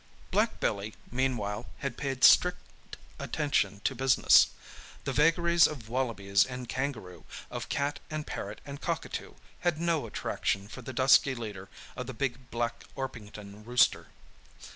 Black 0.31 0.59
Billy, 0.59 0.95
meanwhile, 1.11 1.67
had 1.85 1.95
paid 1.95 2.23
strict 2.23 2.65
attention 3.19 3.81
to 3.83 3.93
business. 3.93 4.47
The 5.03 5.13
vagaries 5.13 5.67
of 5.67 5.89
wallabies 5.89 6.43
and 6.43 6.67
kangaroo, 6.67 7.23
of 7.51 7.69
cat 7.69 7.99
and 8.09 8.25
parrot 8.25 8.61
and 8.65 8.81
cockatoo, 8.81 9.35
had 9.59 9.79
no 9.79 10.07
attraction 10.07 10.67
for 10.67 10.81
the 10.81 10.91
dusky 10.91 11.35
leader 11.35 11.69
of 11.95 12.07
the 12.07 12.15
big 12.15 12.49
black 12.49 12.85
Orpington 12.95 13.63
rooster. 13.63 14.07